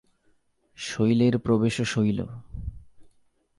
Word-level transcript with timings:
শৈলের 0.77 1.39
প্রবেশ 1.39 1.81
শৈল। 1.81 2.19